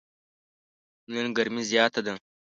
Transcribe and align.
نن 1.13 1.27
ګرمي 1.37 1.63
زیاته 1.71 2.01
ده. 2.05 2.13